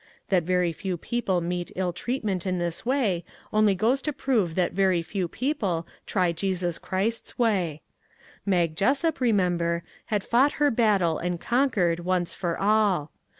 That 0.29 0.41
very 0.41 0.71
few 0.73 0.97
people 0.97 1.41
meet 1.41 1.71
ill 1.75 1.93
treatment 1.93 2.43
in 2.47 2.57
this 2.57 2.83
way 2.83 3.23
only 3.53 3.75
goes 3.75 4.01
to 4.01 4.11
prove 4.11 4.55
that 4.55 4.71
very 4.73 5.03
few 5.03 5.27
people 5.27 5.85
try 6.07 6.31
Jesus 6.31 6.79
Christ's 6.79 7.37
way. 7.37 7.83
Mag 8.43 8.75
Jessup, 8.75 9.19
remember, 9.21 9.83
had 10.05 10.23
fought 10.23 10.53
her 10.53 10.71
battle 10.71 11.19
and 11.19 11.39
conquered, 11.39 11.99
once 11.99 12.33
for 12.33 12.59
all. 12.59 13.11